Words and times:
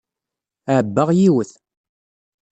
Ɛebbaɣ 0.75 1.09
yiwet. 1.17 1.51